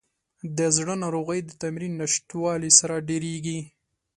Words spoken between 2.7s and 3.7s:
سره ډېریږي.